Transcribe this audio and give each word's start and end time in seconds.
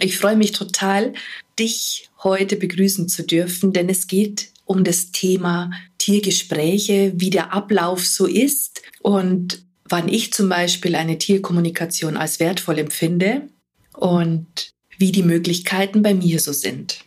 Ich 0.00 0.18
freue 0.18 0.36
mich 0.36 0.52
total, 0.52 1.14
dich 1.58 2.10
heute 2.22 2.56
begrüßen 2.56 3.08
zu 3.08 3.24
dürfen, 3.24 3.72
denn 3.72 3.88
es 3.88 4.06
geht 4.06 4.50
um 4.64 4.84
das 4.84 5.12
Thema 5.12 5.70
Tiergespräche, 5.96 7.12
wie 7.16 7.30
der 7.30 7.52
Ablauf 7.52 8.06
so 8.06 8.26
ist 8.26 8.82
und 9.00 9.62
wann 9.88 10.08
ich 10.08 10.32
zum 10.32 10.48
Beispiel 10.50 10.94
eine 10.94 11.16
Tierkommunikation 11.16 12.16
als 12.16 12.38
wertvoll 12.38 12.78
empfinde 12.78 13.48
und 13.94 14.70
wie 14.98 15.12
die 15.12 15.22
Möglichkeiten 15.22 16.02
bei 16.02 16.12
mir 16.12 16.38
so 16.40 16.52
sind. 16.52 17.04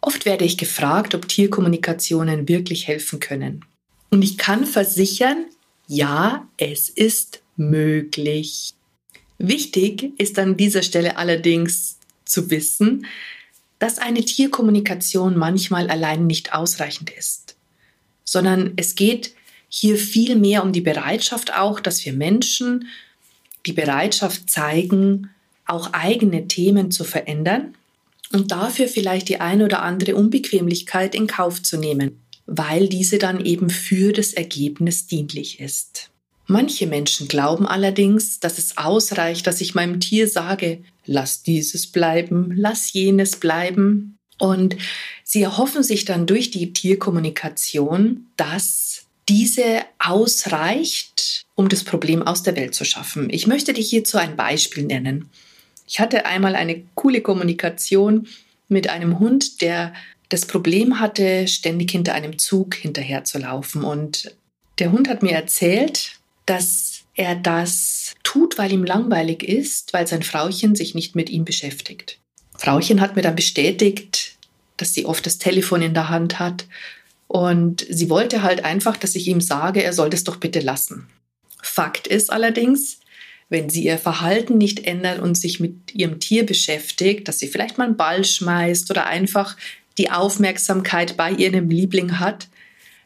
Oft 0.00 0.24
werde 0.24 0.44
ich 0.44 0.56
gefragt, 0.56 1.14
ob 1.14 1.28
Tierkommunikationen 1.28 2.48
wirklich 2.48 2.86
helfen 2.86 3.20
können. 3.20 3.64
Und 4.10 4.22
ich 4.22 4.38
kann 4.38 4.64
versichern, 4.64 5.46
ja, 5.88 6.48
es 6.56 6.88
ist 6.88 7.42
möglich. 7.56 8.74
Wichtig 9.38 10.12
ist 10.18 10.38
an 10.38 10.56
dieser 10.56 10.82
Stelle 10.82 11.18
allerdings 11.18 11.95
zu 12.26 12.50
wissen, 12.50 13.06
dass 13.78 13.98
eine 13.98 14.24
Tierkommunikation 14.24 15.36
manchmal 15.36 15.90
allein 15.90 16.26
nicht 16.26 16.54
ausreichend 16.54 17.10
ist, 17.10 17.56
sondern 18.24 18.72
es 18.76 18.94
geht 18.94 19.34
hier 19.68 19.96
viel 19.96 20.36
mehr 20.36 20.62
um 20.62 20.72
die 20.72 20.80
Bereitschaft 20.80 21.54
auch, 21.54 21.80
dass 21.80 22.04
wir 22.04 22.12
Menschen 22.12 22.88
die 23.66 23.72
Bereitschaft 23.72 24.48
zeigen, 24.48 25.30
auch 25.66 25.92
eigene 25.92 26.46
Themen 26.48 26.90
zu 26.90 27.04
verändern 27.04 27.74
und 28.32 28.52
dafür 28.52 28.88
vielleicht 28.88 29.28
die 29.28 29.40
ein 29.40 29.62
oder 29.62 29.82
andere 29.82 30.16
Unbequemlichkeit 30.16 31.14
in 31.14 31.26
Kauf 31.26 31.62
zu 31.62 31.76
nehmen, 31.76 32.22
weil 32.46 32.88
diese 32.88 33.18
dann 33.18 33.44
eben 33.44 33.70
für 33.70 34.12
das 34.12 34.32
Ergebnis 34.32 35.06
dienlich 35.06 35.60
ist. 35.60 36.10
Manche 36.46 36.86
Menschen 36.86 37.26
glauben 37.26 37.66
allerdings, 37.66 38.38
dass 38.38 38.58
es 38.58 38.76
ausreicht, 38.76 39.46
dass 39.46 39.60
ich 39.60 39.74
meinem 39.74 39.98
Tier 39.98 40.28
sage, 40.28 40.84
lass 41.04 41.42
dieses 41.42 41.88
bleiben, 41.88 42.52
lass 42.54 42.92
jenes 42.92 43.36
bleiben. 43.36 44.16
Und 44.38 44.76
sie 45.24 45.42
erhoffen 45.42 45.82
sich 45.82 46.04
dann 46.04 46.26
durch 46.26 46.50
die 46.50 46.72
Tierkommunikation, 46.72 48.26
dass 48.36 49.06
diese 49.28 49.80
ausreicht, 49.98 51.46
um 51.56 51.68
das 51.68 51.82
Problem 51.82 52.22
aus 52.22 52.42
der 52.44 52.54
Welt 52.54 52.74
zu 52.74 52.84
schaffen. 52.84 53.28
Ich 53.30 53.46
möchte 53.46 53.72
dich 53.72 53.90
hierzu 53.90 54.18
ein 54.18 54.36
Beispiel 54.36 54.84
nennen. 54.84 55.30
Ich 55.88 55.98
hatte 55.98 56.26
einmal 56.26 56.54
eine 56.54 56.82
coole 56.94 57.22
Kommunikation 57.22 58.28
mit 58.68 58.88
einem 58.88 59.18
Hund, 59.18 59.62
der 59.62 59.94
das 60.28 60.46
Problem 60.46 61.00
hatte, 61.00 61.48
ständig 61.48 61.90
hinter 61.90 62.14
einem 62.14 62.38
Zug 62.38 62.74
hinterherzulaufen. 62.74 63.84
Und 63.84 64.36
der 64.78 64.92
Hund 64.92 65.08
hat 65.08 65.22
mir 65.22 65.32
erzählt, 65.32 66.18
dass 66.46 67.02
er 67.14 67.34
das 67.34 68.14
tut, 68.22 68.58
weil 68.58 68.72
ihm 68.72 68.84
langweilig 68.84 69.42
ist, 69.42 69.92
weil 69.92 70.06
sein 70.06 70.22
Frauchen 70.22 70.74
sich 70.74 70.94
nicht 70.94 71.16
mit 71.16 71.30
ihm 71.30 71.44
beschäftigt. 71.44 72.18
Frauchen 72.56 73.00
hat 73.00 73.16
mir 73.16 73.22
dann 73.22 73.36
bestätigt, 73.36 74.36
dass 74.76 74.94
sie 74.94 75.06
oft 75.06 75.26
das 75.26 75.38
Telefon 75.38 75.82
in 75.82 75.94
der 75.94 76.08
Hand 76.08 76.38
hat 76.38 76.66
und 77.28 77.86
sie 77.88 78.08
wollte 78.08 78.42
halt 78.42 78.64
einfach, 78.64 78.96
dass 78.96 79.14
ich 79.14 79.26
ihm 79.28 79.40
sage, 79.40 79.82
er 79.82 79.92
soll 79.92 80.10
das 80.10 80.24
doch 80.24 80.36
bitte 80.36 80.60
lassen. 80.60 81.08
Fakt 81.62 82.06
ist 82.06 82.30
allerdings, 82.30 83.00
wenn 83.48 83.70
sie 83.70 83.84
ihr 83.84 83.98
Verhalten 83.98 84.58
nicht 84.58 84.86
ändert 84.86 85.20
und 85.20 85.36
sich 85.36 85.60
mit 85.60 85.94
ihrem 85.94 86.20
Tier 86.20 86.46
beschäftigt, 86.46 87.28
dass 87.28 87.38
sie 87.38 87.48
vielleicht 87.48 87.78
mal 87.78 87.84
einen 87.84 87.96
Ball 87.96 88.24
schmeißt 88.24 88.90
oder 88.90 89.06
einfach 89.06 89.56
die 89.98 90.10
Aufmerksamkeit 90.10 91.16
bei 91.16 91.30
ihrem 91.30 91.70
Liebling 91.70 92.18
hat, 92.18 92.48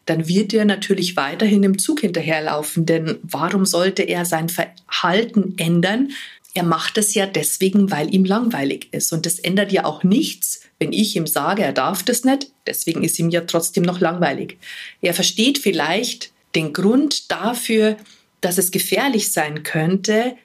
dann 0.06 0.28
wird 0.28 0.52
er 0.54 0.64
natürlich 0.64 1.16
weiterhin 1.16 1.62
im 1.62 1.78
Zug 1.78 2.00
hinterherlaufen. 2.00 2.86
Denn 2.86 3.18
warum 3.22 3.66
sollte 3.66 4.02
er 4.02 4.24
sein 4.24 4.48
Verhalten 4.48 5.54
ändern? 5.58 6.10
Er 6.52 6.64
macht 6.64 6.98
es 6.98 7.14
ja 7.14 7.26
deswegen, 7.26 7.90
weil 7.90 8.12
ihm 8.12 8.24
langweilig 8.24 8.88
ist. 8.92 9.12
Und 9.12 9.24
das 9.24 9.38
ändert 9.38 9.72
ja 9.72 9.84
auch 9.84 10.02
nichts, 10.02 10.62
wenn 10.78 10.92
ich 10.92 11.14
ihm 11.14 11.26
sage, 11.26 11.62
er 11.62 11.72
darf 11.72 12.02
das 12.02 12.24
nicht. 12.24 12.50
Deswegen 12.66 13.04
ist 13.04 13.18
ihm 13.18 13.30
ja 13.30 13.42
trotzdem 13.42 13.84
noch 13.84 14.00
langweilig. 14.00 14.58
Er 15.00 15.14
versteht 15.14 15.58
vielleicht 15.58 16.32
den 16.54 16.72
Grund 16.72 17.30
dafür, 17.30 17.96
dass 18.40 18.58
es 18.58 18.70
gefährlich 18.70 19.32
sein 19.32 19.62
könnte, 19.62 20.36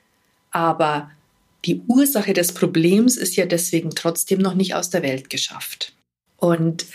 aber 0.51 1.09
die 1.66 1.81
Ursache 1.87 2.33
des 2.33 2.53
Problems 2.53 3.17
ist 3.17 3.35
ja 3.35 3.45
deswegen 3.45 3.91
trotzdem 3.91 4.39
noch 4.39 4.53
nicht 4.53 4.75
aus 4.75 4.91
der 4.91 5.01
Welt 5.01 5.29
geschafft. 5.29 5.93
Und 6.37 6.85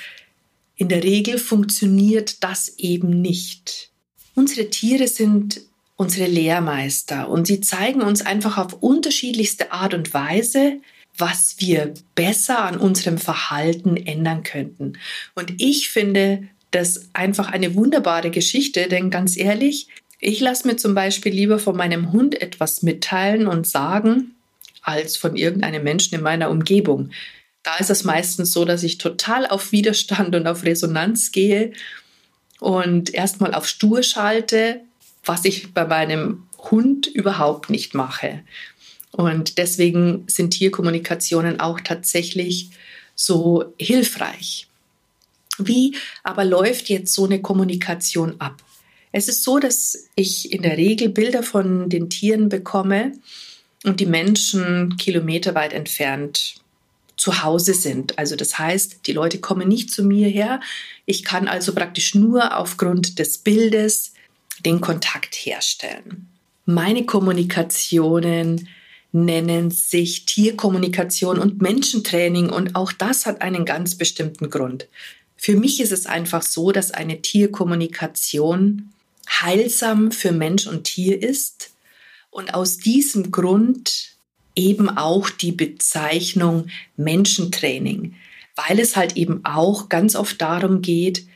in 0.81 0.89
der 0.89 1.05
Regel 1.05 1.37
funktioniert 1.37 2.43
das 2.43 2.79
eben 2.79 3.21
nicht. 3.21 3.91
Unsere 4.35 4.71
Tiere 4.71 5.09
sind 5.09 5.61
unsere 5.97 6.27
Lehrmeister 6.27 7.29
und 7.29 7.47
sie 7.47 7.61
zeigen 7.61 8.01
uns 8.01 8.23
einfach 8.23 8.57
auf 8.57 8.83
unterschiedlichste 8.83 9.73
Art 9.73 9.93
und 9.93 10.15
Weise, 10.15 10.81
was 11.19 11.57
wir 11.59 11.93
besser 12.15 12.65
an 12.65 12.79
unserem 12.79 13.19
Verhalten 13.19 13.99
ändern 13.99 14.43
könnten. 14.43 14.95
Und 15.35 15.53
ich 15.61 15.91
finde 15.91 16.49
das 16.71 17.11
einfach 17.13 17.53
eine 17.53 17.75
wunderbare 17.75 18.31
Geschichte, 18.31 18.89
denn 18.89 19.11
ganz 19.11 19.37
ehrlich, 19.37 19.89
ich 20.19 20.41
lasse 20.41 20.67
mir 20.67 20.79
zum 20.79 20.95
Beispiel 20.95 21.35
lieber 21.35 21.59
von 21.59 21.77
meinem 21.77 22.11
Hund 22.11 22.41
etwas 22.41 22.83
mitteilen 22.83 23.47
und 23.47 23.67
sagen, 23.67 24.35
als 24.81 25.19
von 25.19 25.37
irgendeinem 25.37 25.85
Menschen 25.85 26.15
in 26.15 26.23
meiner 26.23 26.49
Umgebung. 26.49 27.11
Da 27.63 27.77
ist 27.77 27.91
es 27.91 28.05
meistens 28.05 28.53
so, 28.53 28.65
dass 28.65 28.83
ich 28.83 28.99
total 28.99 29.47
auf 29.47 29.73
Widerstand 29.73 30.35
und 30.35 30.47
auf 30.47 30.65
Resonanz 30.65 31.31
gehe 31.33 31.73
und 32.59 33.13
erstmal 33.13 33.55
auf 33.55 33.69
Stur 33.69 34.03
schalte, 34.03 34.81
was 35.25 35.45
ich 35.45 35.75
bei 35.75 35.85
meinem 35.85 36.47
Hund 36.59 37.07
überhaupt 37.07 37.71
nicht 37.71 37.95
mache. 37.95 38.43
Und 39.13 39.59
deswegen 39.59 40.25
sind 40.29 40.53
Tierkommunikationen 40.53 41.61
auch 41.61 41.81
tatsächlich 41.81 42.71
so 43.15 43.75
hilfreich. 43.79 44.69
Wie 45.59 45.97
aber 46.23 46.45
läuft 46.45 46.89
jetzt 46.89 47.15
so 47.15 47.27
eine 47.27 47.43
Kommunikation 47.43 48.41
ab? 48.41 48.63
Es 49.13 49.29
ist 49.29 49.43
so, 49.43 49.59
dass 49.59 50.09
ich 50.15 50.53
in 50.53 50.63
der 50.63 50.77
Regel 50.77 51.09
Bilder 51.09 51.43
von 51.43 51.89
den 51.89 52.09
Tieren 52.09 52.49
bekomme 52.49 53.13
und 53.85 54.01
die 54.01 54.07
Menschen 54.07 54.97
kilometerweit 54.97 55.73
entfernt 55.73 56.60
zu 57.21 57.43
Hause 57.43 57.75
sind. 57.75 58.19
Also 58.19 58.35
das 58.35 58.59
heißt, 58.59 59.01
die 59.07 59.13
Leute 59.13 59.41
kommen 59.41 59.69
nicht 59.69 59.91
zu 59.91 60.03
mir 60.03 60.27
her. 60.27 60.59
Ich 61.05 61.23
kann 61.23 61.49
also 61.49 61.75
praktisch 61.75 62.15
nur 62.15 62.57
aufgrund 62.57 63.19
des 63.19 63.37
Bildes 63.37 64.15
den 64.65 64.81
Kontakt 64.81 65.35
herstellen. 65.35 66.29
Meine 66.65 67.05
Kommunikationen 67.05 68.69
nennen 69.13 69.71
sich 69.71 70.25
Tierkommunikation 70.25 71.39
und 71.39 71.61
Menschentraining 71.61 72.49
und 72.49 72.75
auch 72.75 72.91
das 72.91 73.27
hat 73.27 73.43
einen 73.43 73.67
ganz 73.67 73.97
bestimmten 73.97 74.49
Grund. 74.49 74.89
Für 75.37 75.57
mich 75.57 75.79
ist 75.83 75.93
es 75.93 76.07
einfach 76.07 76.41
so, 76.41 76.73
dass 76.73 76.91
eine 76.91 77.21
Tierkommunikation 77.21 78.95
heilsam 79.29 80.11
für 80.11 80.33
Mensch 80.33 80.67
und 80.67 80.85
Tier 80.85 81.23
ist 81.23 81.73
und 82.31 82.55
aus 82.55 82.79
diesem 82.79 83.31
Grund 83.31 84.11
eben 84.55 84.89
auch 84.89 85.31
die 85.31 85.53
Bezeichnung 85.53 86.69
Menschentraining, 86.97 88.15
weil 88.57 88.79
es 88.79 88.97
halt 88.97 89.17
eben 89.17 89.45
auch 89.45 89.89
ganz 89.89 90.17
oft 90.17 90.41
darum 90.41 90.83
geht, 90.83 91.27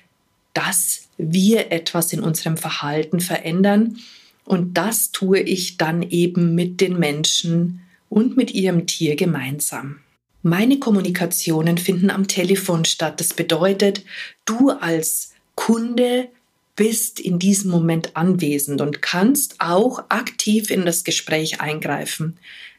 dass 0.53 1.09
wir 1.17 1.73
etwas 1.73 2.13
in 2.13 2.21
unserem 2.21 2.57
Verhalten 2.57 3.21
verändern 3.21 3.99
und 4.45 4.77
das 4.77 5.11
tue 5.11 5.41
ich 5.41 5.77
dann 5.77 6.03
eben 6.03 6.55
mit 6.55 6.81
den 6.81 6.99
Menschen 6.99 7.81
und 8.09 8.37
mit 8.37 8.53
ihrem 8.53 8.87
Tier 8.87 9.17
gemeinsam. 9.17 10.01
Meine 10.43 10.79
Kommunikationen 10.79 11.79
finden 11.79 12.11
am 12.11 12.29
Telefon 12.29 12.85
statt. 12.85 13.19
Das 13.19 13.33
bedeutet, 13.33 14.05
du 14.45 14.71
als 14.71 15.33
Kunde 15.55 16.29
bist 16.77 17.19
in 17.19 17.39
diesem 17.39 17.71
Moment 17.71 18.17
anwesend 18.17 18.81
und 18.81 19.01
kannst 19.01 19.57
auch 19.61 20.05
aktiv 20.11 20.71
in 20.71 20.85
das 20.85 21.05
Gespräch 21.05 21.61
eingreifen. 21.61 22.37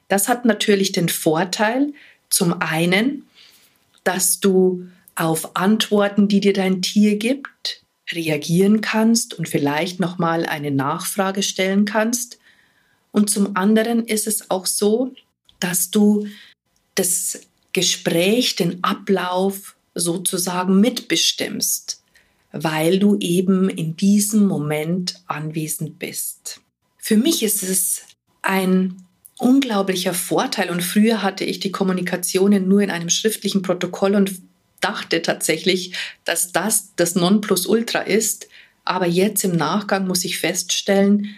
Das 0.07 0.27
hat 0.27 0.45
natürlich 0.45 0.91
den 0.91 1.09
Vorteil, 1.09 1.93
zum 2.29 2.61
einen, 2.61 3.23
dass 4.03 4.39
du 4.39 4.87
auf 5.15 5.55
Antworten, 5.55 6.27
die 6.27 6.39
dir 6.39 6.53
dein 6.53 6.81
Tier 6.81 7.17
gibt, 7.17 7.81
reagieren 8.11 8.81
kannst 8.81 9.33
und 9.33 9.49
vielleicht 9.49 9.99
nochmal 9.99 10.45
eine 10.45 10.71
Nachfrage 10.71 11.41
stellen 11.41 11.85
kannst. 11.85 12.37
Und 13.11 13.29
zum 13.29 13.55
anderen 13.55 14.05
ist 14.05 14.27
es 14.27 14.49
auch 14.51 14.65
so, 14.65 15.13
dass 15.59 15.89
du 15.89 16.27
das 16.95 17.41
Gespräch, 17.73 18.55
den 18.55 18.83
Ablauf 18.83 19.75
sozusagen 19.95 20.79
mitbestimmst, 20.79 22.03
weil 22.51 22.99
du 22.99 23.17
eben 23.19 23.69
in 23.69 23.95
diesem 23.95 24.45
Moment 24.45 25.23
anwesend 25.27 25.97
bist. 25.97 26.61
Für 26.97 27.17
mich 27.17 27.43
ist 27.43 27.63
es 27.63 28.01
ein 28.41 29.04
unglaublicher 29.37 30.13
Vorteil 30.13 30.69
und 30.69 30.81
früher 30.81 31.21
hatte 31.21 31.43
ich 31.43 31.59
die 31.59 31.71
Kommunikationen 31.71 32.67
nur 32.67 32.81
in 32.81 32.91
einem 32.91 33.09
schriftlichen 33.09 33.61
Protokoll 33.61 34.15
und 34.15 34.31
dachte 34.81 35.21
tatsächlich, 35.21 35.93
dass 36.23 36.51
das 36.51 36.93
das 36.95 37.15
Nonplusultra 37.15 37.99
ist. 37.99 38.47
Aber 38.83 39.07
jetzt 39.07 39.43
im 39.43 39.55
Nachgang 39.55 40.07
muss 40.07 40.23
ich 40.25 40.37
feststellen, 40.37 41.35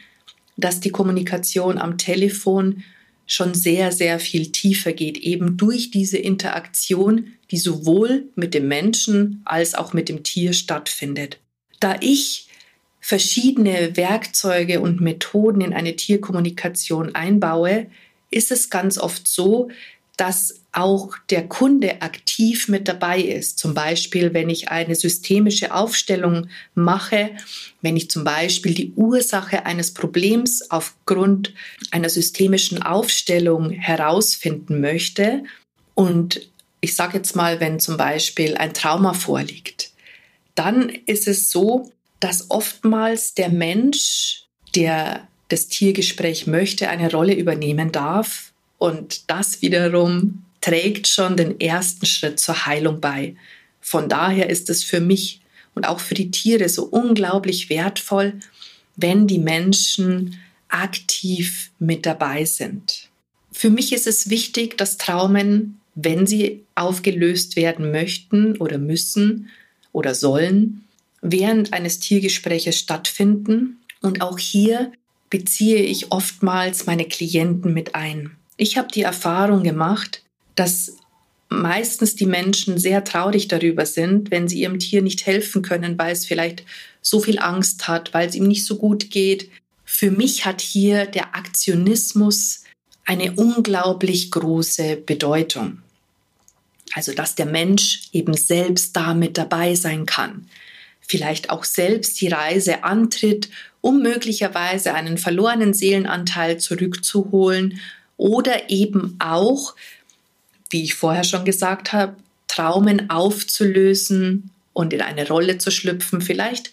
dass 0.57 0.79
die 0.79 0.89
Kommunikation 0.89 1.77
am 1.77 1.97
Telefon 1.97 2.83
schon 3.25 3.53
sehr, 3.53 3.91
sehr 3.91 4.19
viel 4.19 4.51
tiefer 4.51 4.93
geht, 4.93 5.17
eben 5.17 5.57
durch 5.57 5.91
diese 5.91 6.17
Interaktion, 6.17 7.33
die 7.51 7.57
sowohl 7.57 8.29
mit 8.35 8.53
dem 8.53 8.67
Menschen 8.67 9.41
als 9.45 9.75
auch 9.75 9.93
mit 9.93 10.09
dem 10.09 10.23
Tier 10.23 10.53
stattfindet. 10.53 11.39
Da 11.79 11.97
ich 11.99 12.46
verschiedene 13.07 13.95
Werkzeuge 13.95 14.81
und 14.81 14.99
Methoden 14.99 15.61
in 15.61 15.73
eine 15.73 15.95
Tierkommunikation 15.95 17.15
einbaue, 17.15 17.87
ist 18.31 18.51
es 18.51 18.69
ganz 18.69 18.97
oft 18.97 19.29
so, 19.29 19.69
dass 20.17 20.59
auch 20.73 21.15
der 21.29 21.47
Kunde 21.47 22.01
aktiv 22.01 22.67
mit 22.67 22.89
dabei 22.89 23.21
ist. 23.21 23.59
Zum 23.59 23.73
Beispiel, 23.73 24.33
wenn 24.33 24.49
ich 24.49 24.67
eine 24.71 24.93
systemische 24.93 25.73
Aufstellung 25.73 26.49
mache, 26.75 27.29
wenn 27.81 27.95
ich 27.95 28.09
zum 28.09 28.25
Beispiel 28.25 28.73
die 28.73 28.91
Ursache 28.97 29.65
eines 29.65 29.93
Problems 29.93 30.69
aufgrund 30.69 31.53
einer 31.91 32.09
systemischen 32.09 32.83
Aufstellung 32.83 33.69
herausfinden 33.69 34.81
möchte. 34.81 35.45
Und 35.95 36.41
ich 36.81 36.93
sage 36.93 37.19
jetzt 37.19 37.37
mal, 37.37 37.61
wenn 37.61 37.79
zum 37.79 37.95
Beispiel 37.95 38.57
ein 38.57 38.73
Trauma 38.73 39.13
vorliegt, 39.13 39.91
dann 40.55 40.89
ist 40.89 41.29
es 41.29 41.49
so, 41.49 41.93
dass 42.19 42.49
oftmals 42.49 43.33
der 43.33 43.49
Mensch, 43.49 44.43
der 44.75 45.27
das 45.49 45.67
Tiergespräch 45.67 46.47
möchte, 46.47 46.89
eine 46.89 47.11
Rolle 47.11 47.33
übernehmen 47.33 47.91
darf. 47.91 48.51
Und 48.77 49.29
das 49.29 49.61
wiederum 49.61 50.43
trägt 50.61 51.07
schon 51.07 51.37
den 51.37 51.59
ersten 51.59 52.05
Schritt 52.05 52.39
zur 52.39 52.65
Heilung 52.65 52.99
bei. 52.99 53.35
Von 53.79 54.09
daher 54.09 54.49
ist 54.49 54.69
es 54.69 54.83
für 54.83 54.99
mich 54.99 55.41
und 55.75 55.87
auch 55.87 55.99
für 55.99 56.15
die 56.15 56.31
Tiere 56.31 56.67
so 56.69 56.83
unglaublich 56.85 57.69
wertvoll, 57.69 58.33
wenn 58.95 59.27
die 59.27 59.39
Menschen 59.39 60.39
aktiv 60.67 61.71
mit 61.79 62.05
dabei 62.05 62.45
sind. 62.45 63.09
Für 63.51 63.69
mich 63.69 63.93
ist 63.93 64.07
es 64.07 64.29
wichtig, 64.29 64.77
dass 64.77 64.97
Traumen, 64.97 65.79
wenn 65.95 66.27
sie 66.27 66.63
aufgelöst 66.75 67.55
werden 67.55 67.91
möchten 67.91 68.57
oder 68.57 68.77
müssen 68.77 69.49
oder 69.93 70.13
sollen, 70.13 70.86
während 71.31 71.73
eines 71.73 71.99
Tiergespräches 71.99 72.77
stattfinden. 72.77 73.79
Und 74.01 74.21
auch 74.21 74.39
hier 74.39 74.91
beziehe 75.29 75.81
ich 75.81 76.11
oftmals 76.11 76.85
meine 76.85 77.05
Klienten 77.05 77.73
mit 77.73 77.95
ein. 77.95 78.35
Ich 78.57 78.77
habe 78.77 78.89
die 78.91 79.01
Erfahrung 79.01 79.63
gemacht, 79.63 80.23
dass 80.55 80.97
meistens 81.49 82.15
die 82.15 82.25
Menschen 82.25 82.77
sehr 82.77 83.03
traurig 83.03 83.47
darüber 83.47 83.85
sind, 83.85 84.31
wenn 84.31 84.47
sie 84.47 84.61
ihrem 84.61 84.79
Tier 84.79 85.01
nicht 85.01 85.25
helfen 85.25 85.61
können, 85.61 85.97
weil 85.97 86.13
es 86.13 86.25
vielleicht 86.25 86.63
so 87.01 87.19
viel 87.19 87.39
Angst 87.39 87.87
hat, 87.87 88.13
weil 88.13 88.27
es 88.27 88.35
ihm 88.35 88.47
nicht 88.47 88.65
so 88.65 88.77
gut 88.77 89.11
geht. 89.11 89.49
Für 89.85 90.11
mich 90.11 90.45
hat 90.45 90.61
hier 90.61 91.05
der 91.05 91.35
Aktionismus 91.35 92.63
eine 93.05 93.31
unglaublich 93.33 94.31
große 94.31 94.97
Bedeutung. 94.97 95.79
Also, 96.93 97.13
dass 97.13 97.35
der 97.35 97.45
Mensch 97.45 98.09
eben 98.11 98.33
selbst 98.33 98.95
da 98.95 99.13
mit 99.13 99.37
dabei 99.37 99.75
sein 99.75 100.05
kann. 100.05 100.49
Vielleicht 101.07 101.49
auch 101.49 101.63
selbst 101.63 102.19
die 102.21 102.27
Reise 102.27 102.83
antritt, 102.83 103.49
um 103.81 104.01
möglicherweise 104.01 104.93
einen 104.93 105.17
verlorenen 105.17 105.73
Seelenanteil 105.73 106.57
zurückzuholen 106.59 107.79
oder 108.17 108.69
eben 108.69 109.15
auch 109.19 109.75
wie 110.69 110.83
ich 110.83 110.95
vorher 110.95 111.23
schon 111.23 111.45
gesagt 111.45 111.93
habe, 111.93 112.15
Traumen 112.47 113.09
aufzulösen 113.09 114.51
und 114.73 114.93
in 114.93 115.01
eine 115.01 115.27
Rolle 115.27 115.57
zu 115.57 115.71
schlüpfen, 115.71 116.21
vielleicht 116.21 116.71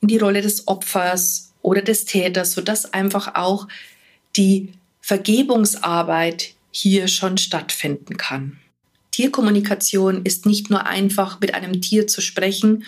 in 0.00 0.08
die 0.08 0.18
Rolle 0.18 0.42
des 0.42 0.68
Opfers 0.68 1.52
oder 1.62 1.82
des 1.82 2.04
Täters, 2.04 2.52
sodass 2.52 2.92
einfach 2.92 3.34
auch 3.34 3.68
die 4.36 4.72
Vergebungsarbeit 5.00 6.54
hier 6.70 7.08
schon 7.08 7.38
stattfinden 7.38 8.16
kann. 8.16 8.58
Tierkommunikation 9.10 10.24
ist 10.24 10.44
nicht 10.44 10.68
nur 10.70 10.86
einfach 10.86 11.40
mit 11.40 11.54
einem 11.54 11.80
Tier 11.80 12.06
zu 12.06 12.20
sprechen 12.20 12.84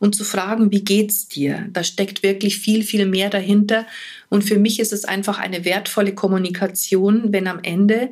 und 0.00 0.16
zu 0.16 0.24
fragen, 0.24 0.72
wie 0.72 0.82
geht's 0.82 1.28
dir? 1.28 1.68
Da 1.72 1.84
steckt 1.84 2.24
wirklich 2.24 2.58
viel, 2.58 2.82
viel 2.82 3.06
mehr 3.06 3.30
dahinter. 3.30 3.86
Und 4.30 4.42
für 4.42 4.58
mich 4.58 4.80
ist 4.80 4.92
es 4.92 5.04
einfach 5.04 5.38
eine 5.38 5.64
wertvolle 5.64 6.14
Kommunikation, 6.14 7.32
wenn 7.32 7.46
am 7.46 7.60
Ende 7.62 8.10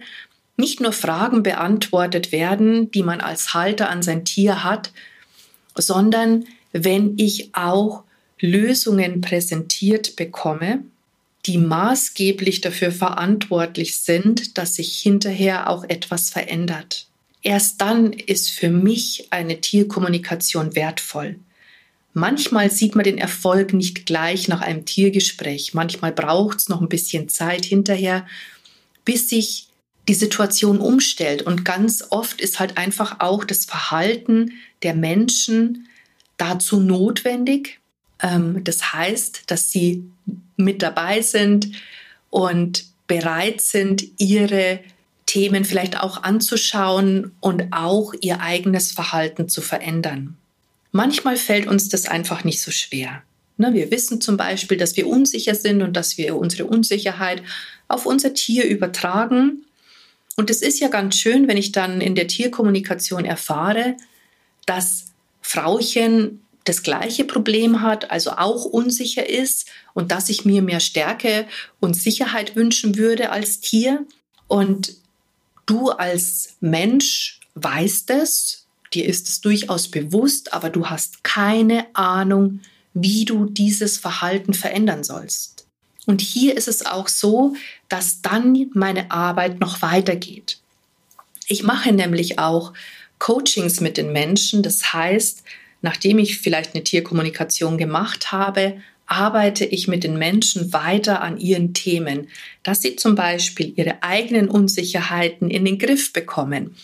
nicht 0.57 0.81
nur 0.81 0.93
Fragen 0.93 1.43
beantwortet 1.43 2.31
werden, 2.31 2.91
die 2.91 3.03
man 3.03 3.21
als 3.21 3.55
Halter 3.55 3.89
an 3.89 4.03
sein 4.03 4.25
Tier 4.25 4.63
hat, 4.65 4.93
sondern 5.75 6.45
wenn 6.73 7.17
ich 7.17 7.55
auch 7.55 8.05
Lösungen 8.39 9.23
präsentiert 9.23 10.15
bekomme, 10.15 10.85
die 11.47 11.57
maßgeblich 11.57 12.61
dafür 12.61 12.93
verantwortlich 12.93 13.99
sind, 14.01 14.59
dass 14.59 14.75
sich 14.75 14.99
hinterher 14.99 15.71
auch 15.71 15.85
etwas 15.85 16.29
verändert. 16.29 17.07
Erst 17.43 17.81
dann 17.81 18.13
ist 18.13 18.51
für 18.51 18.69
mich 18.69 19.29
eine 19.31 19.61
Tierkommunikation 19.61 20.75
wertvoll. 20.75 21.37
Manchmal 22.15 22.71
sieht 22.71 22.95
man 22.95 23.05
den 23.05 23.19
Erfolg 23.19 23.73
nicht 23.73 24.07
gleich 24.07 24.49
nach 24.49 24.61
einem 24.61 24.85
Tiergespräch. 24.85 25.75
Manchmal 25.75 26.13
braucht 26.13 26.59
es 26.59 26.69
noch 26.69 26.81
ein 26.81 26.89
bisschen 26.89 27.29
Zeit 27.29 27.65
hinterher, 27.65 28.27
bis 29.05 29.29
sich 29.29 29.69
die 30.09 30.15
Situation 30.15 30.79
umstellt. 30.79 31.43
Und 31.43 31.65
ganz 31.65 32.05
oft 32.11 32.41
ist 32.41 32.59
halt 32.59 32.79
einfach 32.79 33.21
auch 33.21 33.45
das 33.45 33.67
Verhalten 33.67 34.53
der 34.83 34.95
Menschen 34.95 35.89
dazu 36.39 36.81
notwendig. 36.81 37.79
Ähm, 38.21 38.65
das 38.65 38.93
heißt, 38.93 39.43
dass 39.47 39.71
sie 39.71 40.05
mit 40.57 40.83
dabei 40.83 41.21
sind 41.21 41.71
und 42.31 42.87
bereit 43.07 43.61
sind, 43.61 44.05
ihre 44.19 44.81
Themen 45.27 45.65
vielleicht 45.65 46.01
auch 46.01 46.23
anzuschauen 46.23 47.33
und 47.41 47.73
auch 47.73 48.15
ihr 48.21 48.41
eigenes 48.41 48.93
Verhalten 48.93 49.49
zu 49.49 49.61
verändern. 49.61 50.39
Manchmal 50.93 51.37
fällt 51.37 51.67
uns 51.67 51.89
das 51.89 52.07
einfach 52.07 52.45
nicht 52.45 52.61
so 52.61 52.71
schwer. 52.71 53.23
Ne, 53.57 53.75
wir 53.75 53.91
wissen 53.91 54.21
zum 54.21 54.37
Beispiel, 54.37 54.79
dass 54.79 54.97
wir 54.97 55.09
unsicher 55.09 55.55
sind 55.55 55.83
und 55.83 55.97
dass 55.97 56.17
wir 56.17 56.37
unsere 56.37 56.67
Unsicherheit 56.67 57.43
auf 57.89 58.07
unser 58.07 58.33
Tier 58.35 58.65
übertragen 58.65 59.65
und 60.39 60.51
es 60.51 60.63
ist 60.63 60.79
ja 60.79 60.87
ganz 60.87 61.17
schön, 61.17 61.49
wenn 61.49 61.57
ich 61.57 61.73
dann 61.73 62.01
in 62.01 62.15
der 62.15 62.29
Tierkommunikation 62.29 63.25
erfahre, 63.25 63.97
dass 64.67 65.07
Frauchen 65.43 66.43
das 66.63 66.85
gleiche 66.85 67.25
Problem 67.25 67.83
hat, 67.83 68.13
also 68.13 68.31
auch 68.31 68.65
unsicher 68.65 69.29
ist 69.29 69.67
und 69.95 70.13
dass 70.13 70.29
ich 70.29 70.45
mir 70.45 70.63
mehr 70.63 70.79
Stärke 70.79 71.49
und 71.81 71.95
Sicherheit 71.95 72.55
wünschen 72.55 72.97
würde 72.97 73.31
als 73.31 73.59
Tier. 73.59 74.07
Und 74.47 74.95
du 75.67 75.91
als 75.91 76.55
Mensch 76.61 77.41
weißt 77.57 78.11
es, 78.11 78.68
dir 78.95 79.07
ist 79.07 79.29
es 79.29 79.41
durchaus 79.41 79.89
bewusst, 79.89 80.53
aber 80.53 80.71
du 80.71 80.87
hast 80.87 81.25
keine 81.25 81.87
Ahnung, 81.95 82.61
wie 82.95 83.25
du 83.25 83.47
dieses 83.47 83.99
Verhalten 83.99 84.55
verändern 84.55 85.05
sollst. 85.05 85.67
Und 86.07 86.21
hier 86.21 86.57
ist 86.57 86.69
es 86.69 86.87
auch 86.87 87.09
so, 87.09 87.55
dass 87.89 88.23
dann 88.23 88.71
meine 88.73 89.11
Arbeit 89.11 89.61
noch 89.61 89.83
weitergeht. 89.83 90.59
Ich 91.47 91.63
mache 91.63 91.93
nämlich 91.93 92.39
auch 92.39 92.73
Coachings 93.19 93.81
mit 93.81 93.97
den 93.97 94.13
Menschen. 94.13 94.63
Das 94.63 94.93
heißt, 94.93 95.43
nachdem 95.83 96.19
ich 96.19 96.39
vielleicht 96.39 96.75
eine 96.75 96.85
Tierkommunikation 96.85 97.79
gemacht 97.79 98.33
habe, 98.33 98.81
arbeite 99.07 99.65
ich 99.65 99.89
mit 99.89 100.05
den 100.05 100.19
Menschen 100.19 100.73
weiter 100.73 101.23
an 101.23 101.39
ihren 101.39 101.73
Themen, 101.73 102.29
dass 102.63 102.83
sie 102.83 102.97
zum 102.97 103.15
Beispiel 103.15 103.73
ihre 103.77 104.03
eigenen 104.03 104.49
Unsicherheiten 104.49 105.51
in 105.51 105.65
den 105.65 105.79
Griff 105.79 106.13
bekommen, 106.13 106.77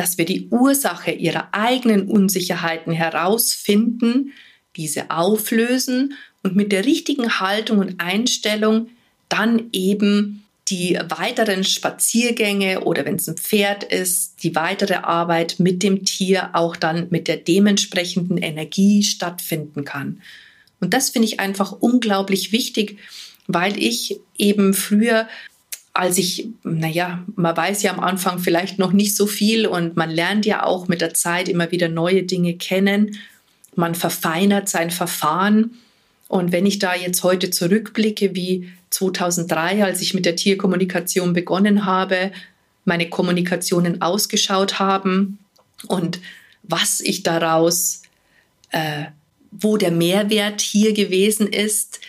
dass 0.00 0.16
wir 0.16 0.24
die 0.24 0.48
Ursache 0.48 1.10
ihrer 1.10 1.50
eigenen 1.52 2.08
Unsicherheiten 2.08 2.90
herausfinden, 2.90 4.32
diese 4.74 5.10
auflösen 5.10 6.14
und 6.42 6.56
mit 6.56 6.72
der 6.72 6.86
richtigen 6.86 7.38
Haltung 7.38 7.80
und 7.80 8.00
Einstellung 8.00 8.88
dann 9.28 9.68
eben 9.74 10.46
die 10.68 10.98
weiteren 11.10 11.64
Spaziergänge 11.64 12.84
oder 12.84 13.04
wenn 13.04 13.16
es 13.16 13.28
ein 13.28 13.36
Pferd 13.36 13.84
ist, 13.84 14.42
die 14.42 14.54
weitere 14.54 14.94
Arbeit 14.94 15.56
mit 15.58 15.82
dem 15.82 16.06
Tier 16.06 16.48
auch 16.54 16.76
dann 16.76 17.08
mit 17.10 17.28
der 17.28 17.36
dementsprechenden 17.36 18.38
Energie 18.38 19.02
stattfinden 19.02 19.84
kann. 19.84 20.22
Und 20.80 20.94
das 20.94 21.10
finde 21.10 21.28
ich 21.28 21.40
einfach 21.40 21.72
unglaublich 21.72 22.52
wichtig, 22.52 22.96
weil 23.48 23.78
ich 23.78 24.18
eben 24.38 24.72
früher 24.72 25.28
als 25.92 26.18
ich, 26.18 26.48
naja, 26.62 27.24
man 27.34 27.56
weiß 27.56 27.82
ja 27.82 27.92
am 27.92 28.00
Anfang 28.00 28.38
vielleicht 28.38 28.78
noch 28.78 28.92
nicht 28.92 29.16
so 29.16 29.26
viel 29.26 29.66
und 29.66 29.96
man 29.96 30.10
lernt 30.10 30.46
ja 30.46 30.64
auch 30.64 30.88
mit 30.88 31.00
der 31.00 31.14
Zeit 31.14 31.48
immer 31.48 31.70
wieder 31.72 31.88
neue 31.88 32.22
Dinge 32.22 32.54
kennen. 32.54 33.18
Man 33.74 33.94
verfeinert 33.94 34.68
sein 34.68 34.90
Verfahren. 34.90 35.78
Und 36.28 36.52
wenn 36.52 36.66
ich 36.66 36.78
da 36.78 36.94
jetzt 36.94 37.24
heute 37.24 37.50
zurückblicke, 37.50 38.34
wie 38.34 38.70
2003, 38.90 39.84
als 39.84 40.00
ich 40.00 40.14
mit 40.14 40.26
der 40.26 40.36
Tierkommunikation 40.36 41.32
begonnen 41.32 41.86
habe, 41.86 42.30
meine 42.84 43.08
Kommunikationen 43.08 44.00
ausgeschaut 44.00 44.78
haben 44.78 45.38
und 45.86 46.20
was 46.62 47.00
ich 47.00 47.22
daraus, 47.22 48.02
äh, 48.70 49.06
wo 49.50 49.76
der 49.76 49.90
Mehrwert 49.90 50.60
hier 50.60 50.92
gewesen 50.92 51.48
ist, 51.48 52.00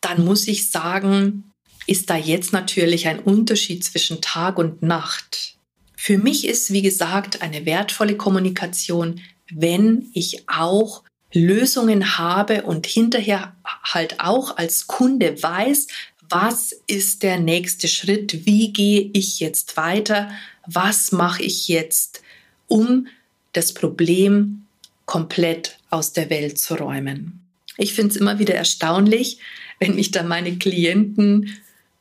dann 0.00 0.24
muss 0.24 0.48
ich 0.48 0.70
sagen, 0.70 1.49
ist 1.90 2.08
da 2.08 2.16
jetzt 2.16 2.52
natürlich 2.52 3.08
ein 3.08 3.18
Unterschied 3.18 3.82
zwischen 3.82 4.20
Tag 4.20 4.58
und 4.58 4.80
Nacht. 4.80 5.56
Für 5.96 6.18
mich 6.18 6.46
ist, 6.46 6.72
wie 6.72 6.82
gesagt, 6.82 7.42
eine 7.42 7.66
wertvolle 7.66 8.16
Kommunikation, 8.16 9.20
wenn 9.52 10.08
ich 10.14 10.48
auch 10.48 11.02
Lösungen 11.32 12.16
habe 12.16 12.62
und 12.62 12.86
hinterher 12.86 13.56
halt 13.82 14.20
auch 14.20 14.56
als 14.56 14.86
Kunde 14.86 15.42
weiß, 15.42 15.88
was 16.28 16.72
ist 16.86 17.24
der 17.24 17.40
nächste 17.40 17.88
Schritt, 17.88 18.46
wie 18.46 18.72
gehe 18.72 19.10
ich 19.12 19.40
jetzt 19.40 19.76
weiter, 19.76 20.30
was 20.66 21.10
mache 21.10 21.42
ich 21.42 21.66
jetzt, 21.66 22.22
um 22.68 23.08
das 23.52 23.74
Problem 23.74 24.64
komplett 25.06 25.78
aus 25.90 26.12
der 26.12 26.30
Welt 26.30 26.56
zu 26.56 26.74
räumen. 26.74 27.40
Ich 27.76 27.94
finde 27.94 28.14
es 28.14 28.16
immer 28.16 28.38
wieder 28.38 28.54
erstaunlich, 28.54 29.38
wenn 29.80 29.96
mich 29.96 30.12
da 30.12 30.22
meine 30.22 30.56
Klienten 30.56 31.58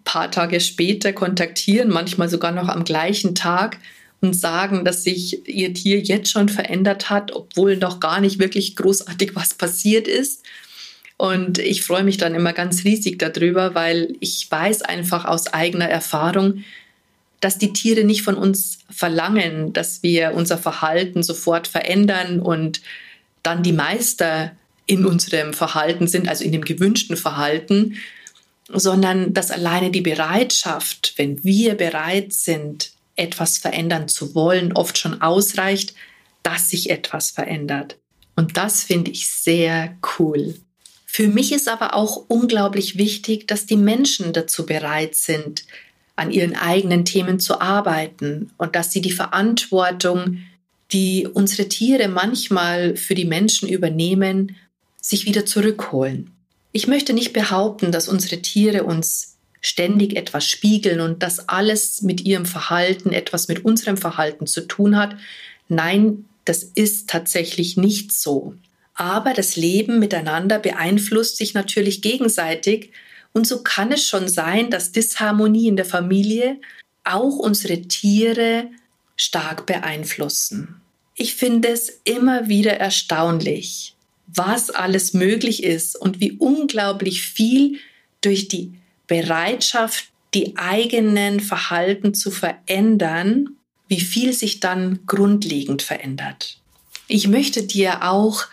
paar 0.10 0.32
Tage 0.32 0.60
später 0.60 1.14
kontaktieren, 1.14 1.90
manchmal 1.90 2.30
sogar 2.30 2.52
noch 2.52 2.68
am 2.68 2.84
gleichen 2.84 3.36
Tag 3.36 3.78
und 4.22 4.36
sagen, 4.36 4.84
dass 4.84 5.04
sich 5.04 5.48
ihr 5.48 5.72
Tier 5.76 6.00
jetzt 6.00 6.32
schon 6.32 6.50
verändert 6.50 7.12
hat, 7.12 7.32
obwohl 7.32 7.78
noch 7.78 8.00
gar 8.00 8.20
nicht 8.20 8.40
wirklich 8.40 8.76
großartig 8.76 9.36
was 9.36 9.54
passiert 9.54 10.08
ist. 10.08 10.44
Und 11.18 11.60
ich 11.60 11.84
freue 11.84 12.04
mich 12.04 12.18
dann 12.18 12.34
immer 12.34 12.54
ganz 12.54 12.86
riesig 12.86 13.20
darüber, 13.20 13.76
weil 13.76 14.16
ich 14.20 14.48
weiß 14.50 14.82
einfach 14.82 15.26
aus 15.26 15.54
eigener 15.54 15.88
Erfahrung, 15.88 16.64
dass 17.40 17.60
die 17.60 17.72
Tiere 17.72 18.04
nicht 18.04 18.24
von 18.24 18.34
uns 18.34 18.80
verlangen, 18.90 19.74
dass 19.74 20.02
wir 20.02 20.32
unser 20.34 20.58
Verhalten 20.58 21.22
sofort 21.22 21.68
verändern 21.68 22.40
und 22.40 22.82
dann 23.44 23.62
die 23.62 23.74
Meister 23.74 24.54
in 24.88 25.06
unserem 25.06 25.54
Verhalten 25.54 26.08
sind, 26.08 26.28
also 26.28 26.44
in 26.44 26.52
dem 26.52 26.66
gewünschten 26.66 27.16
Verhalten, 27.16 27.94
sondern 28.72 29.34
dass 29.34 29.52
alleine 29.52 29.92
die 29.92 30.02
Bereitschaft, 30.02 31.14
wenn 31.18 31.44
wir 31.44 31.76
bereit 31.76 32.34
sind, 32.34 32.92
etwas 33.16 33.58
verändern 33.58 34.08
zu 34.08 34.36
wollen, 34.36 34.74
oft 34.74 34.98
schon 34.98 35.22
ausreicht, 35.22 35.94
dass 36.44 36.70
sich 36.70 36.90
etwas 36.90 37.32
verändert. 37.32 37.98
Und 38.36 38.58
das 38.58 38.84
finde 38.84 39.12
ich 39.12 39.28
sehr 39.28 39.98
cool. 40.18 40.56
Für 41.06 41.28
mich 41.28 41.52
ist 41.52 41.68
aber 41.68 41.96
auch 41.96 42.26
unglaublich 42.28 42.98
wichtig, 42.98 43.48
dass 43.48 43.66
die 43.66 43.76
Menschen 43.76 44.32
dazu 44.32 44.66
bereit 44.66 45.16
sind, 45.16 45.66
an 46.16 46.32
ihren 46.32 46.56
eigenen 46.56 47.04
Themen 47.04 47.40
zu 47.40 47.60
arbeiten 47.60 48.52
und 48.58 48.76
dass 48.76 48.92
sie 48.92 49.02
die 49.02 49.12
Verantwortung, 49.12 50.44
die 50.92 51.28
unsere 51.28 51.68
Tiere 51.68 52.08
manchmal 52.08 52.96
für 52.96 53.16
die 53.16 53.26
Menschen 53.26 53.68
übernehmen, 53.68 54.56
sich 55.02 55.26
wieder 55.26 55.46
zurückholen. 55.46 56.32
Ich 56.72 56.88
möchte 56.88 57.14
nicht 57.14 57.34
behaupten, 57.34 57.92
dass 57.92 58.08
unsere 58.08 58.42
Tiere 58.42 58.84
uns 58.84 59.38
ständig 59.62 60.16
etwas 60.16 60.46
spiegeln 60.48 61.02
und 61.02 61.24
dass 61.24 61.50
alles 61.50 62.02
mit 62.02 62.22
ihrem 62.22 62.46
Verhalten 62.46 63.12
etwas 63.12 63.48
mit 63.48 63.66
unserem 63.66 63.98
Verhalten 63.98 64.48
zu 64.48 64.62
tun 64.62 64.96
hat. 64.96 65.18
Nein, 65.68 66.26
das 66.46 66.64
ist 66.64 67.10
tatsächlich 67.10 67.76
nicht 67.76 68.12
so. 68.12 68.54
Aber 68.94 69.34
das 69.34 69.56
Leben 69.56 70.00
miteinander 70.00 70.60
beeinflusst 70.60 71.38
sich 71.38 71.54
natürlich 71.54 72.02
gegenseitig 72.02 72.92
und 73.34 73.48
so 73.48 73.62
kann 73.62 73.92
es 73.92 74.08
schon 74.08 74.28
sein, 74.28 74.70
dass 74.70 74.92
Disharmonie 74.92 75.68
in 75.68 75.76
der 75.76 75.86
Familie 75.86 76.60
auch 77.04 77.38
unsere 77.38 77.82
Tiere 77.84 78.68
stark 79.16 79.66
beeinflussen. 79.66 80.82
Ich 81.16 81.36
finde 81.36 81.70
es 81.70 82.02
immer 82.06 82.48
wieder 82.48 82.78
erstaunlich, 82.78 83.96
was 84.34 84.70
alles 84.70 85.14
möglich 85.14 85.64
ist 85.64 85.96
und 85.96 86.20
wie 86.20 86.34
unglaublich 86.34 87.24
viel 87.24 87.80
durch 88.22 88.48
die 88.48 88.74
Bereitschaft, 89.08 90.10
die 90.34 90.58
eigenen 90.58 91.40
Verhalten 91.40 92.14
zu 92.14 92.32
verändern, 92.32 93.50
wie 93.88 94.00
viel 94.00 94.34
sich 94.34 94.60
dann 94.60 95.00
grundlegend 95.08 95.82
verändert. 95.82 96.60
Ich 97.08 97.28
möchte 97.28 97.64
dir 97.64 98.04
auch 98.04 98.46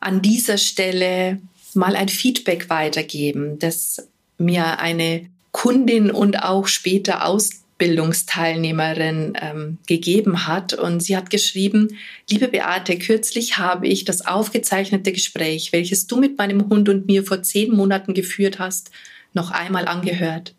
an 0.00 0.22
dieser 0.22 0.56
Stelle 0.56 1.40
mal 1.74 1.96
ein 1.96 2.08
Feedback 2.08 2.70
weitergeben, 2.70 3.58
das 3.58 4.08
mir 4.38 4.78
eine 4.78 5.28
Kundin 5.52 6.10
und 6.10 6.42
auch 6.42 6.66
später 6.66 7.26
aus 7.26 7.63
Ausbildungsteilnehmerin 7.74 9.34
ähm, 9.40 9.78
gegeben 9.86 10.46
hat. 10.46 10.74
Und 10.74 11.00
sie 11.02 11.16
hat 11.16 11.30
geschrieben, 11.30 11.96
liebe 12.30 12.48
Beate, 12.48 12.98
kürzlich 12.98 13.58
habe 13.58 13.88
ich 13.88 14.04
das 14.04 14.26
aufgezeichnete 14.26 15.12
Gespräch, 15.12 15.72
welches 15.72 16.06
du 16.06 16.16
mit 16.16 16.38
meinem 16.38 16.68
Hund 16.68 16.88
und 16.88 17.06
mir 17.06 17.24
vor 17.24 17.42
zehn 17.42 17.74
Monaten 17.74 18.14
geführt 18.14 18.58
hast, 18.58 18.90
noch 19.32 19.50
einmal 19.50 19.86
angehört. 19.86 20.54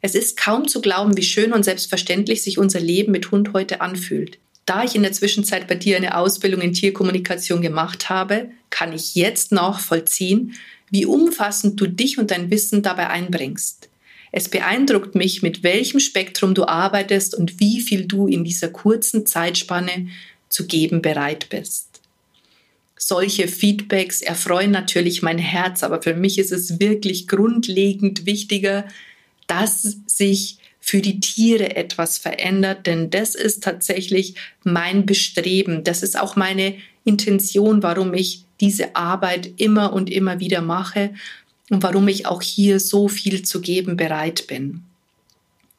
Es 0.00 0.14
ist 0.14 0.38
kaum 0.38 0.68
zu 0.68 0.80
glauben, 0.80 1.16
wie 1.16 1.22
schön 1.22 1.52
und 1.52 1.64
selbstverständlich 1.64 2.42
sich 2.42 2.56
unser 2.56 2.80
Leben 2.80 3.12
mit 3.12 3.30
Hund 3.30 3.52
heute 3.52 3.80
anfühlt. 3.80 4.38
Da 4.64 4.84
ich 4.84 4.94
in 4.94 5.02
der 5.02 5.12
Zwischenzeit 5.12 5.66
bei 5.66 5.74
dir 5.74 5.96
eine 5.96 6.16
Ausbildung 6.16 6.60
in 6.60 6.72
Tierkommunikation 6.72 7.60
gemacht 7.60 8.08
habe, 8.08 8.50
kann 8.70 8.92
ich 8.92 9.16
jetzt 9.16 9.50
nachvollziehen, 9.50 10.54
wie 10.90 11.06
umfassend 11.06 11.80
du 11.80 11.86
dich 11.86 12.18
und 12.18 12.30
dein 12.30 12.50
Wissen 12.50 12.82
dabei 12.82 13.08
einbringst. 13.08 13.89
Es 14.32 14.48
beeindruckt 14.48 15.14
mich, 15.14 15.42
mit 15.42 15.62
welchem 15.62 16.00
Spektrum 16.00 16.54
du 16.54 16.64
arbeitest 16.66 17.34
und 17.34 17.58
wie 17.60 17.80
viel 17.80 18.06
du 18.06 18.26
in 18.26 18.44
dieser 18.44 18.68
kurzen 18.68 19.26
Zeitspanne 19.26 20.08
zu 20.48 20.66
geben 20.66 21.02
bereit 21.02 21.48
bist. 21.50 22.00
Solche 22.96 23.48
Feedbacks 23.48 24.20
erfreuen 24.20 24.70
natürlich 24.70 25.22
mein 25.22 25.38
Herz, 25.38 25.82
aber 25.82 26.02
für 26.02 26.14
mich 26.14 26.38
ist 26.38 26.52
es 26.52 26.78
wirklich 26.80 27.26
grundlegend 27.28 28.26
wichtiger, 28.26 28.86
dass 29.46 29.96
sich 30.06 30.58
für 30.80 31.00
die 31.00 31.20
Tiere 31.20 31.76
etwas 31.76 32.18
verändert, 32.18 32.86
denn 32.86 33.10
das 33.10 33.34
ist 33.34 33.62
tatsächlich 33.62 34.34
mein 34.64 35.06
Bestreben. 35.06 35.82
Das 35.82 36.02
ist 36.02 36.18
auch 36.18 36.36
meine 36.36 36.74
Intention, 37.04 37.82
warum 37.82 38.14
ich 38.14 38.44
diese 38.60 38.94
Arbeit 38.96 39.50
immer 39.56 39.92
und 39.92 40.10
immer 40.10 40.40
wieder 40.40 40.60
mache 40.60 41.14
und 41.70 41.82
warum 41.82 42.06
ich 42.08 42.26
auch 42.26 42.42
hier 42.42 42.78
so 42.78 43.08
viel 43.08 43.42
zu 43.42 43.60
geben 43.62 43.96
bereit 43.96 44.46
bin. 44.46 44.82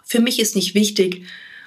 Für 0.03 0.19
mich 0.19 0.39
ist 0.39 0.55
nicht 0.55 0.73
wichtig, 0.73 1.25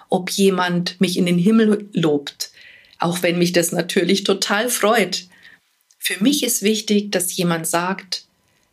ob 0.09 0.31
jemand 0.31 1.01
mich 1.01 1.17
in 1.17 1.27
den 1.27 1.39
Himmel 1.39 1.89
lobt, 1.93 2.51
auch 2.99 3.23
wenn 3.23 3.39
mich 3.39 3.53
das 3.53 3.71
natürlich 3.71 4.25
total 4.25 4.69
freut. 4.69 5.27
Für 5.99 6.23
mich 6.23 6.43
ist 6.43 6.63
wichtig, 6.63 7.13
dass 7.13 7.37
jemand 7.37 7.67
sagt, 7.67 8.25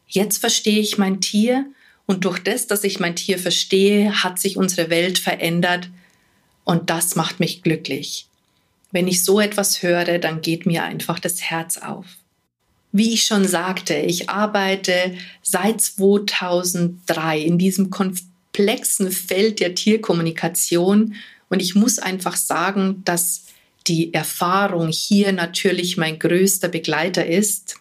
jetzt 0.07 0.39
verstehe 0.39 0.79
ich 0.79 0.97
mein 0.97 1.21
Tier 1.21 1.65
und 2.05 2.25
durch 2.25 2.39
das, 2.39 2.67
dass 2.67 2.83
ich 2.83 2.99
mein 2.99 3.15
Tier 3.15 3.37
verstehe, 3.37 4.23
hat 4.23 4.39
sich 4.39 4.57
unsere 4.57 4.89
Welt 4.89 5.19
verändert 5.19 5.89
und 6.63 6.89
das 6.89 7.15
macht 7.15 7.39
mich 7.39 7.61
glücklich. 7.61 8.27
Wenn 8.91 9.07
ich 9.07 9.23
so 9.23 9.39
etwas 9.39 9.81
höre, 9.83 10.19
dann 10.19 10.41
geht 10.41 10.65
mir 10.65 10.83
einfach 10.83 11.19
das 11.19 11.41
Herz 11.41 11.77
auf. 11.77 12.05
Wie 12.91 13.13
ich 13.13 13.23
schon 13.23 13.47
sagte, 13.47 13.95
ich 13.95 14.29
arbeite 14.29 15.15
seit 15.41 15.81
2003 15.81 17.39
in 17.39 17.57
diesem 17.57 17.89
komplexen 17.89 19.11
Feld 19.11 19.59
der 19.59 19.75
Tierkommunikation 19.75 21.15
und 21.49 21.61
ich 21.61 21.75
muss 21.75 21.99
einfach 21.99 22.35
sagen, 22.35 23.01
dass 23.05 23.45
die 23.87 24.13
Erfahrung 24.13 24.89
hier 24.89 25.31
natürlich 25.31 25.97
mein 25.97 26.19
größter 26.19 26.67
Begleiter 26.67 27.25
ist 27.25 27.75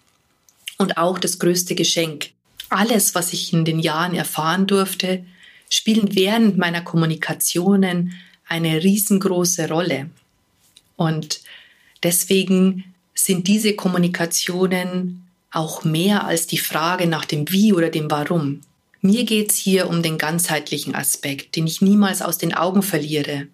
und 0.79 0.97
auch 0.97 1.19
das 1.19 1.39
größte 1.39 1.75
Geschenk. 1.75 2.31
Alles, 2.69 3.15
was 3.15 3.33
ich 3.33 3.53
in 3.53 3.65
den 3.65 3.81
Jahren 3.81 4.15
erfahren 4.15 4.67
durfte, 4.67 5.25
spielen 5.69 6.15
während 6.15 6.57
meiner 6.57 6.83
Kommunikationen 6.83 8.15
eine 8.47 8.83
riesengroße 8.83 9.69
Rolle. 9.69 10.11
Und 10.97 11.41
deswegen 12.03 12.90
sind 13.25 13.47
diese 13.47 13.75
Kommunikationen 13.75 15.27
auch 15.51 15.85
mehr 15.85 16.25
als 16.25 16.47
die 16.47 16.59
Frage 16.59 17.07
nach 17.07 17.25
dem 17.25 17.51
Wie 17.51 17.73
oder 17.73 17.91
dem 17.91 18.11
Warum. 18.11 18.61
Mir 19.01 19.25
geht 19.25 19.51
es 19.51 19.57
hier 19.57 19.89
um 19.89 20.03
den 20.03 20.19
ganzheitlichen 20.19 20.95
Aspekt, 20.95 21.57
den 21.57 21.67
ich 21.67 21.81
niemals 21.81 22.23
aus 22.23 22.39
den 22.39 22.55
Augen 22.55 22.83
verliere, 22.83 23.49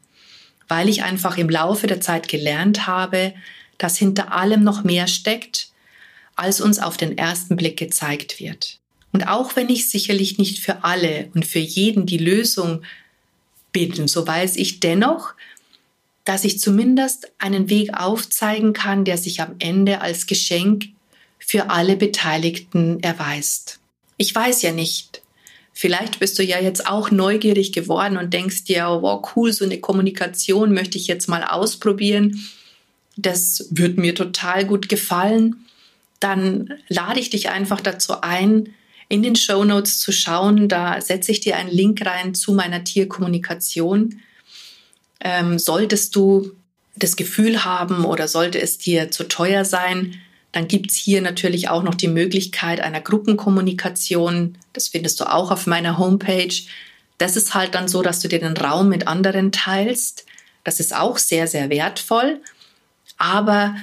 weil 0.68 0.88
ich 0.88 1.02
einfach 1.02 1.38
im 1.38 1.48
Laufe 1.48 1.86
der 1.86 2.00
Zeit 2.00 2.28
gelernt 2.28 2.86
habe, 2.86 3.32
dass 3.78 3.96
hinter 3.96 4.32
allem 4.32 4.62
noch 4.62 4.84
mehr 4.84 5.06
steckt, 5.06 5.68
als 6.34 6.60
uns 6.60 6.78
auf 6.78 6.96
den 6.96 7.16
ersten 7.16 7.56
Blick 7.56 7.78
gezeigt 7.78 8.40
wird. 8.40 8.78
Und 9.12 9.28
auch 9.28 9.56
wenn 9.56 9.70
ich 9.70 9.88
sicherlich 9.88 10.38
nicht 10.38 10.58
für 10.58 10.84
alle 10.84 11.30
und 11.34 11.46
für 11.46 11.58
jeden 11.58 12.04
die 12.06 12.18
Lösung 12.18 12.82
bin, 13.72 14.08
so 14.08 14.26
weiß 14.26 14.56
ich 14.56 14.80
dennoch, 14.80 15.34
dass 16.26 16.44
ich 16.44 16.58
zumindest 16.58 17.32
einen 17.38 17.70
Weg 17.70 17.94
aufzeigen 17.94 18.74
kann, 18.74 19.04
der 19.04 19.16
sich 19.16 19.40
am 19.40 19.54
Ende 19.60 20.02
als 20.02 20.26
Geschenk 20.26 20.86
für 21.38 21.70
alle 21.70 21.96
Beteiligten 21.96 23.00
erweist. 23.00 23.78
Ich 24.18 24.34
weiß 24.34 24.62
ja 24.62 24.72
nicht. 24.72 25.22
Vielleicht 25.72 26.18
bist 26.18 26.38
du 26.38 26.42
ja 26.42 26.58
jetzt 26.58 26.88
auch 26.88 27.12
neugierig 27.12 27.70
geworden 27.72 28.16
und 28.16 28.34
denkst 28.34 28.64
dir, 28.64 28.86
wow, 29.02 29.24
cool, 29.36 29.52
so 29.52 29.64
eine 29.64 29.78
Kommunikation 29.78 30.74
möchte 30.74 30.98
ich 30.98 31.06
jetzt 31.06 31.28
mal 31.28 31.44
ausprobieren. 31.44 32.44
Das 33.16 33.68
wird 33.70 33.96
mir 33.96 34.14
total 34.14 34.64
gut 34.64 34.88
gefallen. 34.88 35.64
Dann 36.18 36.74
lade 36.88 37.20
ich 37.20 37.30
dich 37.30 37.50
einfach 37.50 37.80
dazu 37.80 38.20
ein, 38.22 38.74
in 39.08 39.22
den 39.22 39.36
Show 39.36 39.64
Notes 39.64 40.00
zu 40.00 40.10
schauen. 40.10 40.68
Da 40.68 41.00
setze 41.00 41.30
ich 41.30 41.38
dir 41.38 41.56
einen 41.56 41.70
Link 41.70 42.04
rein 42.04 42.34
zu 42.34 42.52
meiner 42.52 42.82
Tierkommunikation. 42.82 44.20
Ähm, 45.20 45.58
solltest 45.58 46.14
du 46.16 46.52
das 46.96 47.16
Gefühl 47.16 47.64
haben 47.64 48.04
oder 48.04 48.28
sollte 48.28 48.60
es 48.60 48.78
dir 48.78 49.10
zu 49.10 49.24
teuer 49.24 49.64
sein, 49.64 50.14
dann 50.52 50.68
gibt 50.68 50.90
es 50.90 50.96
hier 50.96 51.20
natürlich 51.20 51.68
auch 51.68 51.82
noch 51.82 51.94
die 51.94 52.08
Möglichkeit 52.08 52.80
einer 52.80 53.02
Gruppenkommunikation. 53.02 54.56
Das 54.72 54.88
findest 54.88 55.20
du 55.20 55.24
auch 55.30 55.50
auf 55.50 55.66
meiner 55.66 55.98
Homepage. 55.98 56.54
Das 57.18 57.36
ist 57.36 57.54
halt 57.54 57.74
dann 57.74 57.88
so, 57.88 58.00
dass 58.00 58.20
du 58.20 58.28
dir 58.28 58.38
den 58.38 58.56
Raum 58.56 58.88
mit 58.88 59.06
anderen 59.06 59.52
teilst. 59.52 60.24
Das 60.64 60.80
ist 60.80 60.96
auch 60.96 61.18
sehr, 61.18 61.46
sehr 61.46 61.68
wertvoll, 61.68 62.40
aber 63.18 63.76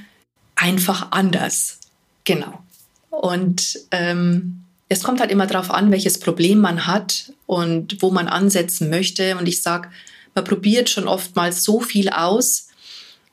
einfach 0.55 1.11
anders. 1.11 1.79
Genau. 2.23 2.63
Und 3.11 3.79
ähm, 3.91 4.63
es 4.89 5.03
kommt 5.03 5.19
halt 5.19 5.31
immer 5.31 5.45
darauf 5.45 5.69
an, 5.69 5.91
welches 5.91 6.19
Problem 6.19 6.59
man 6.59 6.87
hat 6.87 7.31
und 7.45 8.01
wo 8.01 8.09
man 8.09 8.27
ansetzen 8.27 8.89
möchte. 8.89 9.37
Und 9.37 9.47
ich 9.47 9.61
sage, 9.61 9.89
man 10.35 10.43
probiert 10.43 10.89
schon 10.89 11.07
oftmals 11.07 11.63
so 11.63 11.79
viel 11.79 12.09
aus. 12.09 12.69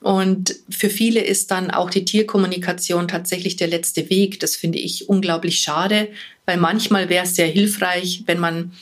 Und 0.00 0.56
für 0.70 0.88
viele 0.88 1.20
ist 1.20 1.50
dann 1.50 1.70
auch 1.70 1.90
die 1.90 2.04
Tierkommunikation 2.04 3.06
tatsächlich 3.06 3.56
der 3.56 3.68
letzte 3.68 4.08
Weg. 4.08 4.40
Das 4.40 4.56
finde 4.56 4.78
ich 4.78 5.08
unglaublich 5.08 5.60
schade, 5.60 6.08
weil 6.46 6.56
manchmal 6.56 7.08
wäre 7.08 7.24
es 7.24 7.34
sehr 7.34 7.48
hilfreich, 7.48 8.22
wenn 8.26 8.38
man 8.38 8.72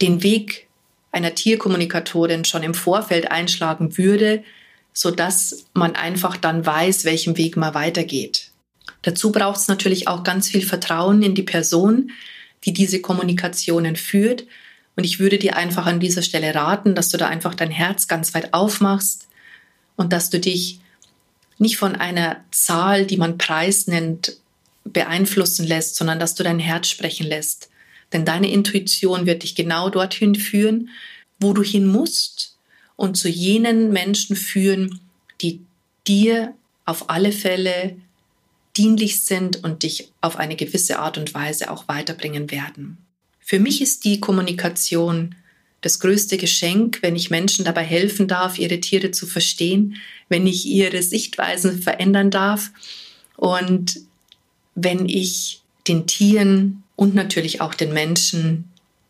den 0.00 0.22
Weg 0.22 0.68
einer 1.10 1.34
Tierkommunikatorin 1.34 2.44
schon 2.44 2.62
im 2.62 2.74
Vorfeld 2.74 3.30
einschlagen 3.30 3.96
würde, 3.98 4.44
sodass 4.92 5.66
man 5.74 5.96
einfach 5.96 6.36
dann 6.36 6.64
weiß, 6.64 7.04
welchem 7.04 7.36
Weg 7.36 7.56
man 7.56 7.74
weitergeht. 7.74 8.50
Dazu 9.02 9.32
braucht 9.32 9.58
es 9.58 9.68
natürlich 9.68 10.08
auch 10.08 10.22
ganz 10.22 10.48
viel 10.48 10.64
Vertrauen 10.64 11.22
in 11.22 11.34
die 11.34 11.42
Person, 11.42 12.10
die 12.64 12.72
diese 12.72 13.00
Kommunikationen 13.00 13.96
führt. 13.96 14.44
Und 14.98 15.04
ich 15.04 15.20
würde 15.20 15.38
dir 15.38 15.54
einfach 15.54 15.86
an 15.86 16.00
dieser 16.00 16.22
Stelle 16.22 16.52
raten, 16.56 16.96
dass 16.96 17.08
du 17.08 17.18
da 17.18 17.28
einfach 17.28 17.54
dein 17.54 17.70
Herz 17.70 18.08
ganz 18.08 18.34
weit 18.34 18.52
aufmachst 18.52 19.28
und 19.94 20.12
dass 20.12 20.28
du 20.28 20.40
dich 20.40 20.80
nicht 21.58 21.76
von 21.76 21.94
einer 21.94 22.44
Zahl, 22.50 23.06
die 23.06 23.16
man 23.16 23.38
Preis 23.38 23.86
nennt, 23.86 24.38
beeinflussen 24.82 25.68
lässt, 25.68 25.94
sondern 25.94 26.18
dass 26.18 26.34
du 26.34 26.42
dein 26.42 26.58
Herz 26.58 26.88
sprechen 26.88 27.28
lässt. 27.28 27.70
Denn 28.12 28.24
deine 28.24 28.50
Intuition 28.50 29.24
wird 29.24 29.44
dich 29.44 29.54
genau 29.54 29.88
dorthin 29.88 30.34
führen, 30.34 30.88
wo 31.38 31.52
du 31.52 31.62
hin 31.62 31.86
musst 31.86 32.56
und 32.96 33.16
zu 33.16 33.28
jenen 33.28 33.92
Menschen 33.92 34.34
führen, 34.34 34.98
die 35.40 35.60
dir 36.08 36.54
auf 36.86 37.08
alle 37.08 37.30
Fälle 37.30 37.96
dienlich 38.76 39.22
sind 39.22 39.62
und 39.62 39.84
dich 39.84 40.10
auf 40.22 40.34
eine 40.38 40.56
gewisse 40.56 40.98
Art 40.98 41.18
und 41.18 41.34
Weise 41.34 41.70
auch 41.70 41.86
weiterbringen 41.86 42.50
werden. 42.50 42.98
Für 43.48 43.60
mich 43.60 43.80
ist 43.80 44.04
die 44.04 44.20
Kommunikation 44.20 45.34
das 45.80 46.00
größte 46.00 46.36
Geschenk, 46.36 46.98
wenn 47.00 47.16
ich 47.16 47.30
Menschen 47.30 47.64
dabei 47.64 47.82
helfen 47.82 48.28
darf, 48.28 48.58
ihre 48.58 48.78
Tiere 48.78 49.10
zu 49.10 49.26
verstehen, 49.26 49.96
wenn 50.28 50.46
ich 50.46 50.66
ihre 50.66 51.02
Sichtweisen 51.02 51.80
verändern 51.80 52.30
darf 52.30 52.70
und 53.38 54.00
wenn 54.74 55.08
ich 55.08 55.62
den 55.86 56.06
Tieren 56.06 56.82
und 56.94 57.14
natürlich 57.14 57.62
auch 57.62 57.72
den 57.72 57.94
Menschen 57.94 58.64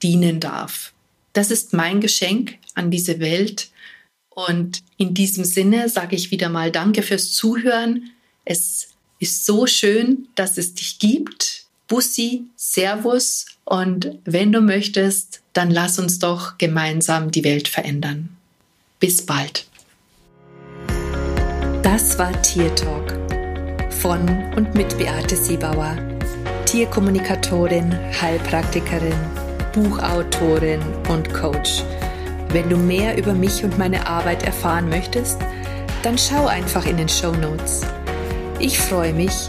dienen 0.05 0.39
darf. 0.39 0.93
Das 1.33 1.51
ist 1.51 1.73
mein 1.73 2.01
Geschenk 2.01 2.59
an 2.75 2.93
diese 2.93 3.19
Welt. 3.19 3.71
Und 4.31 4.85
in 4.99 5.15
diesem 5.15 5.45
Sinne 5.45 5.89
sage 5.89 6.15
ich 6.15 6.31
wieder 6.31 6.49
mal 6.49 6.71
Danke 6.71 7.03
fürs 7.03 7.33
Zuhören. 7.33 8.13
Es 8.45 8.91
ist 9.19 9.47
so 9.47 9.67
schön, 9.67 10.29
dass 10.37 10.59
es 10.59 10.75
dich 10.75 11.01
gibt. 11.01 11.58
Bussi, 11.89 12.45
Servus 12.55 13.47
und 13.65 14.19
wenn 14.27 14.53
du 14.53 14.61
möchtest, 14.61 15.41
dann 15.55 15.71
lass 15.71 15.99
uns 15.99 16.19
doch 16.19 16.59
gemeinsam 16.59 17.31
die 17.31 17.45
Welt 17.45 17.67
verändern. 17.67 18.29
Bis 19.01 19.25
bald. 19.25 19.67
Das 21.83 22.19
war 22.19 22.41
Tier 22.43 22.75
Talk 22.75 23.15
von 23.91 24.21
und 24.55 24.75
mit 24.75 24.99
Beate 24.99 25.35
Siebauer, 25.35 25.97
Tierkommunikatorin, 26.67 27.93
Heilpraktikerin, 28.21 29.19
Buchautorin 29.73 30.83
und 31.09 31.33
Coach. 31.33 31.83
Wenn 32.51 32.69
du 32.69 32.77
mehr 32.77 33.17
über 33.17 33.33
mich 33.33 33.65
und 33.65 33.79
meine 33.79 34.07
Arbeit 34.07 34.43
erfahren 34.43 34.91
möchtest, 34.91 35.39
dann 36.03 36.19
schau 36.19 36.47
einfach 36.47 36.85
in 36.85 36.99
den 36.99 37.09
Show 37.09 37.33
Notes. 37.33 37.81
Ich 38.59 38.79
freue 38.79 39.15
mich, 39.15 39.49